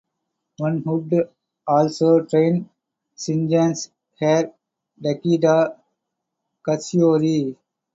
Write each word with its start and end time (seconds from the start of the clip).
One 0.57 0.81
could 0.83 1.29
also 1.67 2.25
train 2.25 2.71
Shingen's 3.15 3.91
heir, 4.19 4.51
Takeda 4.99 5.77
Katsuyori. 6.67 7.55